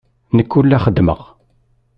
[0.35, 1.21] Nekk ur la xeddmeɣ.